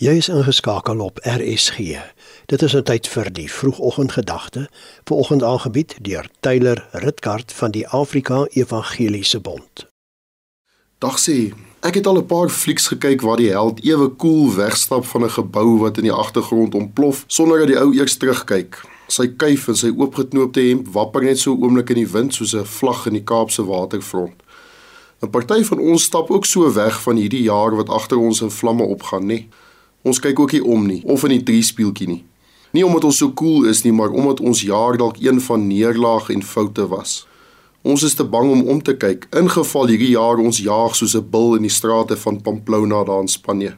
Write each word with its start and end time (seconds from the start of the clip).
Jy 0.00 0.14
is 0.16 0.30
ingeskakel 0.32 1.02
op 1.04 1.18
RSG. 1.28 1.76
Dit 2.46 2.62
is 2.62 2.74
'n 2.76 2.82
tyd 2.82 3.08
vir 3.08 3.32
die 3.32 3.52
vroegoggendgedagte, 3.52 4.68
vanoggend 5.04 5.42
aangebied 5.42 5.96
deur 6.00 6.26
Tyler 6.40 6.88
Ritkart 6.92 7.52
van 7.52 7.70
die 7.70 7.88
Afrika 7.88 8.46
Evangeliese 8.50 9.40
Bond. 9.40 9.90
Dag 10.98 11.18
sê, 11.20 11.52
ek 11.80 11.94
het 11.94 12.06
al 12.06 12.16
'n 12.16 12.26
paar 12.26 12.48
flieks 12.48 12.86
gekyk 12.86 13.20
waar 13.20 13.36
die 13.36 13.50
held 13.50 13.84
ewe 13.84 14.08
koel 14.08 14.54
wegstap 14.54 15.04
van 15.04 15.24
'n 15.24 15.30
gebou 15.30 15.78
wat 15.78 15.96
in 15.96 16.02
die 16.02 16.12
agtergrond 16.12 16.74
ontplof 16.74 17.24
sonder 17.26 17.58
dat 17.58 17.66
die 17.66 17.78
ou 17.78 17.94
eers 17.94 18.16
terugkyk. 18.16 18.80
Sy 19.06 19.26
kuif 19.36 19.68
en 19.68 19.76
sy 19.76 19.92
oopgeknoopte 19.96 20.60
hemp 20.60 20.88
wapper 20.88 21.22
net 21.22 21.38
so 21.38 21.52
oomblik 21.60 21.88
in 21.88 21.96
die 21.96 22.12
wind 22.12 22.34
soos 22.34 22.54
'n 22.54 22.64
vlag 22.64 23.06
in 23.06 23.12
die 23.12 23.24
Kaapse 23.24 23.64
waterfront. 23.64 24.42
'n 25.22 25.30
Party 25.30 25.64
van 25.64 25.78
ons 25.78 26.02
stap 26.02 26.30
ook 26.30 26.44
so 26.44 26.72
weg 26.72 27.02
van 27.02 27.16
hierdie 27.16 27.42
jaar 27.42 27.76
wat 27.76 27.88
agter 27.88 28.18
ons 28.18 28.40
in 28.40 28.50
vlamme 28.50 28.82
opgaan, 28.82 29.22
nê? 29.22 29.26
Nee. 29.26 29.48
Ons 30.02 30.20
kyk 30.20 30.38
ook 30.40 30.52
nie 30.56 30.62
om 30.64 30.86
nie 30.86 31.02
of 31.04 31.24
in 31.28 31.34
die 31.36 31.44
drie 31.44 31.62
speeltjie 31.62 32.08
nie. 32.08 32.22
Nie 32.72 32.84
omdat 32.86 33.04
ons 33.04 33.18
so 33.20 33.32
cool 33.36 33.66
is 33.68 33.82
nie, 33.84 33.92
maar 33.92 34.14
omdat 34.14 34.40
ons 34.40 34.62
jaar 34.62 34.96
dalk 34.96 35.18
een 35.20 35.40
van 35.42 35.66
neerlaag 35.66 36.30
en 36.30 36.42
foute 36.42 36.86
was. 36.88 37.26
Ons 37.82 38.04
is 38.06 38.14
te 38.14 38.24
bang 38.24 38.50
om 38.52 38.62
om 38.68 38.82
te 38.82 38.94
kyk 38.96 39.26
in 39.36 39.50
geval 39.50 39.88
hierdie 39.90 40.12
jaar 40.14 40.40
ons 40.40 40.60
jaag 40.60 40.96
soos 40.96 41.16
'n 41.16 41.30
bil 41.30 41.56
in 41.56 41.62
die 41.62 41.76
strate 41.76 42.16
van 42.16 42.40
Pamplona 42.40 43.04
daar 43.04 43.20
in 43.20 43.28
Spanje. 43.28 43.76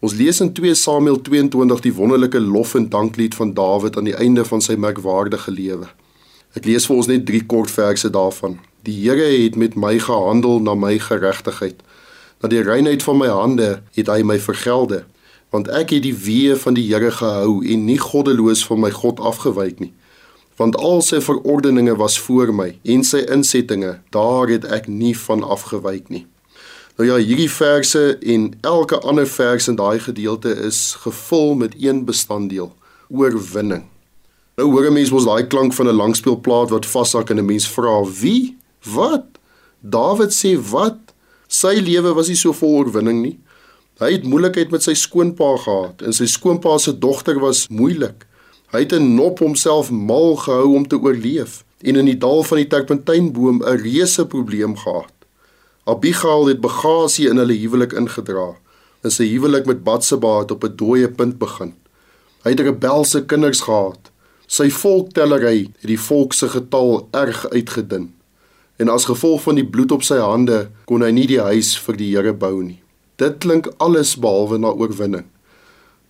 Ons 0.00 0.14
lees 0.14 0.40
in 0.40 0.52
2 0.52 0.74
Samuel 0.74 1.20
22 1.22 1.80
die 1.80 1.94
wonderlike 1.94 2.40
lof 2.40 2.74
en 2.74 2.88
danklied 2.88 3.34
van 3.34 3.54
Dawid 3.54 3.96
aan 3.96 4.04
die 4.04 4.16
einde 4.16 4.44
van 4.44 4.60
sy 4.60 4.74
merkwaardige 4.76 5.50
lewe. 5.50 5.88
Ek 6.54 6.64
lees 6.64 6.86
vir 6.86 6.96
ons 6.96 7.06
net 7.06 7.26
3 7.26 7.46
kort 7.46 7.70
verse 7.70 8.10
daarvan. 8.10 8.58
Die 8.82 9.08
Here 9.08 9.42
het 9.44 9.56
met 9.56 9.74
my 9.74 9.98
gehandel 9.98 10.60
na 10.60 10.74
my 10.74 10.98
geregtigheid. 10.98 11.82
Na 12.42 12.48
die 12.48 12.62
reinheid 12.62 13.02
van 13.02 13.18
my 13.18 13.28
hande 13.28 13.82
het 13.94 14.06
hy 14.06 14.22
my 14.22 14.38
vergelde 14.38 15.04
want 15.54 15.70
ek 15.70 15.92
het 15.94 16.02
die 16.02 16.16
weë 16.18 16.56
van 16.58 16.74
die 16.74 16.88
Here 16.88 17.12
gehou 17.14 17.60
en 17.62 17.84
nie 17.86 18.00
goddeloos 18.02 18.64
van 18.66 18.80
my 18.82 18.90
God 18.90 19.20
afgewyk 19.22 19.78
nie. 19.78 19.92
Want 20.58 20.74
al 20.78 21.02
sy 21.06 21.20
verordeninge 21.22 21.94
was 21.98 22.16
voor 22.26 22.50
my 22.54 22.72
en 22.82 23.04
sy 23.06 23.22
insettinge 23.30 23.92
daar 24.14 24.50
het 24.50 24.66
ek 24.66 24.88
nie 24.90 25.14
van 25.18 25.46
afgewyk 25.46 26.10
nie. 26.10 26.24
Nou 26.98 27.06
ja 27.06 27.20
hierdie 27.22 27.50
verse 27.50 28.02
en 28.34 28.50
elke 28.66 28.98
ander 29.06 29.30
vers 29.30 29.70
in 29.70 29.78
daai 29.78 29.98
gedeelte 30.02 30.50
is 30.66 30.80
gevul 31.04 31.54
met 31.62 31.78
een 31.78 32.02
bestanddeel 32.06 32.72
oorwinning. 33.08 33.86
Nou 34.58 34.70
hoor 34.70 34.90
'n 34.90 34.98
mens 34.98 35.10
mos 35.10 35.26
daai 35.26 35.46
klank 35.46 35.72
van 35.74 35.86
'n 35.88 36.00
langspeelplaat 36.02 36.70
wat 36.70 36.86
vashak 36.86 37.30
en 37.30 37.38
'n 37.38 37.46
mens 37.46 37.68
vra 37.68 38.02
wie? 38.20 38.56
Wat? 38.82 39.26
Dawid 39.80 40.34
sê 40.34 40.58
wat? 40.70 40.98
Sy 41.46 41.78
lewe 41.78 42.14
was 42.14 42.28
nie 42.28 42.36
so 42.36 42.52
vol 42.52 42.78
oorwinning 42.78 43.22
nie 43.22 43.38
Hy 44.02 44.08
het 44.16 44.24
moeilikheid 44.26 44.72
met 44.74 44.82
sy 44.82 44.96
skoonpa 44.98 45.52
gehad 45.62 46.00
en 46.02 46.14
sy 46.16 46.26
skoonpa 46.26 46.72
se 46.82 46.96
dogter 46.98 47.36
was 47.38 47.68
moeilik. 47.70 48.24
Hy 48.74 48.80
het 48.82 48.92
'n 48.92 49.14
nop 49.14 49.38
homself 49.38 49.90
mal 49.90 50.34
gehou 50.36 50.74
om 50.74 50.86
te 50.86 50.98
oorleef 50.98 51.62
en 51.80 51.96
in 51.96 52.04
die 52.10 52.18
dal 52.18 52.42
van 52.42 52.58
die 52.58 52.66
terpentynboom 52.66 53.62
'n 53.62 53.78
reuse 53.86 54.26
probleem 54.26 54.76
gehad. 54.76 55.14
Abigail 55.86 56.46
het 56.46 56.60
bagasie 56.60 57.28
in 57.28 57.36
hulle 57.36 57.54
huwelik 57.54 57.92
ingedra. 57.92 58.56
En 59.02 59.10
sy 59.10 59.28
huwelik 59.28 59.66
met 59.66 59.84
Batseba 59.84 60.38
het 60.38 60.50
op 60.50 60.64
'n 60.64 60.76
dooie 60.76 61.08
punt 61.08 61.38
begin. 61.38 61.74
Hy 62.42 62.50
het 62.50 62.60
rebelse 62.60 63.24
kinders 63.24 63.60
gehad. 63.60 64.10
Sy 64.46 64.70
volktellery 64.70 65.70
het 65.80 65.88
die 65.88 66.00
volk 66.00 66.32
se 66.32 66.48
getal 66.48 67.08
erg 67.10 67.48
uitgedun. 67.48 68.12
En 68.76 68.88
as 68.88 69.04
gevolg 69.04 69.42
van 69.42 69.54
die 69.54 69.66
bloed 69.66 69.92
op 69.92 70.02
sy 70.02 70.18
hande 70.18 70.70
kon 70.84 71.02
hy 71.02 71.10
nie 71.10 71.26
die 71.26 71.40
huis 71.40 71.78
vir 71.78 71.96
die 71.96 72.16
Here 72.16 72.32
bou 72.32 72.62
nie. 72.62 72.83
Dit 73.16 73.38
klink 73.38 73.70
alles 73.78 74.16
behalwe 74.18 74.58
na 74.58 74.72
oorwinning. 74.74 75.26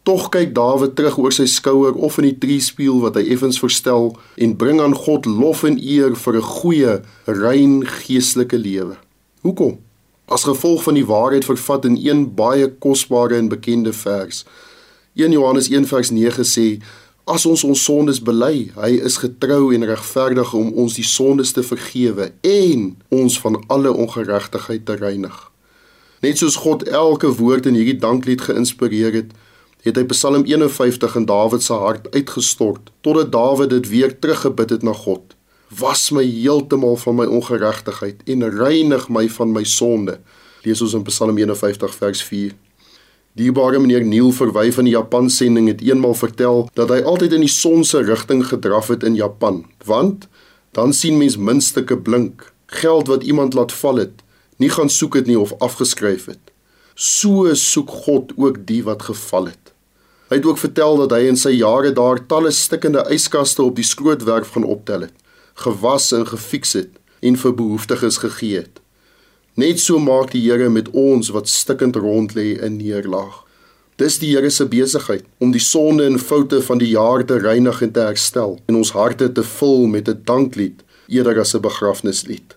Tog 0.04 0.28
kyk 0.28 0.54
Dawid 0.56 0.96
terug 0.96 1.16
oor 1.20 1.32
sy 1.32 1.46
skouer 1.48 1.96
of 1.96 2.18
in 2.20 2.26
die 2.28 2.36
triespieël 2.36 2.98
wat 3.00 3.16
hy 3.16 3.22
effens 3.32 3.56
verstel 3.60 4.10
en 4.36 4.56
bring 4.60 4.82
aan 4.84 4.96
God 4.96 5.24
lof 5.24 5.62
en 5.64 5.78
eer 5.80 6.12
vir 6.12 6.36
'n 6.36 6.48
goeie, 6.60 6.94
rein 7.24 7.86
geestelike 7.86 8.58
lewe. 8.58 8.96
Hoekom? 9.40 9.78
As 10.28 10.44
gevolg 10.44 10.82
van 10.82 10.94
die 10.94 11.06
waarheid 11.06 11.44
vervat 11.44 11.84
in 11.84 11.96
een 11.96 12.34
baie 12.34 12.68
kosbare 12.68 13.36
en 13.36 13.48
bekende 13.48 13.92
vers. 13.92 14.44
1 15.14 15.32
Johannes 15.32 15.68
1:9 15.68 16.44
sê: 16.44 16.82
As 17.24 17.46
ons 17.46 17.64
ons 17.64 17.84
sondes 17.84 18.20
bely, 18.20 18.72
hy 18.76 18.90
is 19.00 19.16
getrou 19.16 19.72
en 19.74 19.84
regverdig 19.84 20.54
om 20.54 20.72
ons 20.72 20.94
die 20.94 21.04
sondes 21.04 21.52
te 21.52 21.62
vergewe 21.62 22.32
en 22.40 22.96
ons 23.08 23.40
van 23.40 23.64
alle 23.68 23.92
ongeregtigheid 23.92 24.84
te 24.86 24.96
reinig. 24.96 25.53
Net 26.24 26.40
soos 26.40 26.54
God 26.56 26.86
elke 26.88 27.28
woord 27.36 27.66
in 27.68 27.74
hierdie 27.76 27.98
danklied 28.00 28.46
geïnspireer 28.46 29.12
het, 29.12 29.32
het 29.84 29.98
hy 30.00 30.04
Psalm 30.08 30.46
51 30.48 31.18
in 31.20 31.26
Dawid 31.28 31.64
se 31.66 31.76
hart 31.76 32.06
uitgestort 32.14 32.88
totdat 33.04 33.32
Dawid 33.34 33.74
dit 33.74 33.90
weer 33.90 34.14
teruggebid 34.16 34.72
het 34.72 34.86
na 34.88 34.94
God. 34.96 35.34
Was 35.80 36.06
my 36.16 36.24
heeltemal 36.24 36.96
van 37.02 37.18
my 37.18 37.26
ongeregtigheid 37.28 38.24
en 38.30 38.46
reinig 38.56 39.10
my 39.12 39.26
van 39.36 39.52
my 39.52 39.66
sonde. 39.68 40.16
Lees 40.64 40.80
ons 40.80 40.96
in 40.96 41.04
Psalm 41.10 41.36
51 41.36 41.98
vers 42.00 42.24
4. 42.30 42.56
Die 43.36 43.52
baie 43.52 43.82
meneer 43.82 44.08
Neil 44.08 44.32
verwy 44.32 44.70
van 44.72 44.88
die 44.88 44.96
Japan 44.96 45.28
sending 45.28 45.68
het 45.68 45.84
eenmal 45.84 46.16
vertel 46.16 46.68
dat 46.78 46.94
hy 46.94 47.02
altyd 47.04 47.36
in 47.36 47.44
die 47.44 47.52
son 47.52 47.84
se 47.84 48.00
rigting 48.00 48.46
gedraf 48.48 48.88
het 48.94 49.04
in 49.04 49.18
Japan, 49.18 49.66
want 49.84 50.30
dan 50.72 50.96
sien 50.96 51.18
mens 51.20 51.36
muntstukke 51.36 51.98
blink, 52.00 52.52
geld 52.80 53.10
wat 53.12 53.26
iemand 53.28 53.58
laat 53.58 53.74
val 53.76 54.06
het 54.06 54.23
nie 54.56 54.70
gaan 54.70 54.90
soek 54.90 55.14
het 55.14 55.26
nie 55.26 55.38
of 55.38 55.52
afgeskryf 55.58 56.26
het. 56.26 56.52
So 56.94 57.54
soek 57.54 57.90
God 58.06 58.32
ook 58.36 58.66
die 58.66 58.82
wat 58.86 59.02
geval 59.02 59.50
het. 59.50 59.72
Hy 60.30 60.38
het 60.40 60.46
ook 60.46 60.58
vertel 60.58 60.96
dat 60.96 61.12
hy 61.12 61.26
in 61.28 61.36
sy 61.36 61.52
jare 61.56 61.92
daar 61.92 62.22
talle 62.26 62.50
stikkende 62.54 63.04
yskaste 63.12 63.62
op 63.62 63.76
die 63.76 63.86
skrootwerf 63.86 64.54
gaan 64.54 64.64
optel 64.64 65.06
het, 65.06 65.14
gewas 65.66 66.12
en 66.16 66.26
gefiks 66.26 66.72
het 66.78 66.94
en 67.20 67.36
vir 67.36 67.54
behoeftiges 67.54 68.18
gegee 68.22 68.62
het. 68.62 68.80
Net 69.54 69.78
so 69.78 70.00
maak 70.02 70.32
die 70.32 70.42
Here 70.42 70.70
met 70.70 70.88
ons 70.90 71.28
wat 71.30 71.48
stikkend 71.48 71.96
rond 71.96 72.34
lê 72.34 72.56
in 72.58 72.80
neerlaag. 72.80 73.44
Dis 74.02 74.18
die 74.18 74.32
Here 74.32 74.50
se 74.50 74.66
besigheid 74.66 75.22
om 75.38 75.52
die 75.54 75.62
sonde 75.62 76.08
en 76.08 76.18
foute 76.18 76.58
van 76.66 76.82
die 76.82 76.90
jaar 76.96 77.22
te 77.22 77.38
reinig 77.38 77.82
en 77.82 77.92
te 77.94 78.02
herstel 78.02 78.58
en 78.66 78.80
ons 78.80 78.90
harte 78.96 79.30
te 79.32 79.44
vul 79.46 79.86
met 79.86 80.08
'n 80.08 80.22
danklied 80.24 80.82
eerder 81.06 81.38
as 81.40 81.54
'n 81.54 81.60
begrafnislied. 81.60 82.56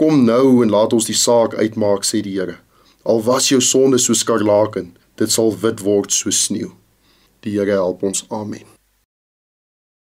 Kom 0.00 0.24
nou 0.24 0.62
en 0.64 0.70
laat 0.72 0.94
ons 0.96 1.04
die 1.04 1.16
saak 1.16 1.52
uitmaak, 1.60 2.06
sê 2.08 2.22
die 2.24 2.32
Here. 2.38 2.54
Al 3.04 3.18
was 3.26 3.50
jou 3.50 3.58
sonde 3.60 3.98
so 4.00 4.16
skarlaken, 4.16 4.94
dit 5.20 5.32
sal 5.32 5.52
wit 5.60 5.82
word 5.84 6.08
so 6.16 6.32
sneeu. 6.32 6.70
Die 7.44 7.52
Here 7.58 7.76
help 7.76 8.00
ons. 8.08 8.24
Amen. 8.32 8.64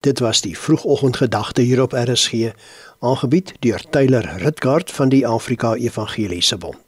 Dit 0.06 0.22
was 0.22 0.44
die 0.46 0.54
vroegoggendgedagte 0.54 1.66
hier 1.66 1.82
op 1.82 1.98
RSG, 1.98 2.54
aangebied 3.00 3.56
deur 3.66 3.82
Tyler 3.90 4.30
Ritgard 4.44 4.92
van 4.92 5.10
die 5.10 5.26
Afrika 5.28 5.74
Evangeliese 5.74 6.58
Bond. 6.58 6.87